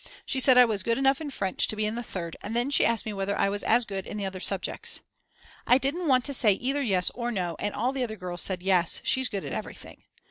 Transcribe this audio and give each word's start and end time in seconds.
She 0.25 0.39
said 0.39 0.57
I 0.57 0.65
was 0.65 0.81
good 0.81 0.97
enough 0.97 1.21
in 1.21 1.29
French 1.29 1.67
to 1.67 1.75
be 1.75 1.85
in 1.85 1.93
the 1.93 2.01
Third 2.01 2.35
and 2.41 2.55
then 2.55 2.71
she 2.71 2.83
asked 2.83 3.05
me 3.05 3.13
whether 3.13 3.37
I 3.37 3.49
was 3.49 3.63
as 3.63 3.85
good 3.85 4.07
in 4.07 4.17
the 4.17 4.25
other 4.25 4.39
subjects. 4.39 5.01
I 5.67 5.77
didn't 5.77 6.07
want 6.07 6.25
to 6.25 6.33
say 6.33 6.53
either 6.53 6.81
Yes 6.81 7.11
or 7.13 7.31
No, 7.31 7.55
and 7.59 7.75
all 7.75 7.91
the 7.91 8.03
other 8.03 8.15
girls 8.17 8.41
said 8.41 8.63
Yes, 8.63 8.99
she's 9.03 9.29
good 9.29 9.45
at 9.45 9.53
everything. 9.53 10.05